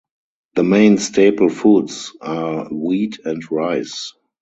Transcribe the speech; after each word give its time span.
The 0.55 0.63
main 0.63 0.97
staple 0.97 1.47
foods 1.49 2.11
are 2.21 2.67
wheat 2.73 3.19
and 3.23 3.43
rice. 3.51 4.11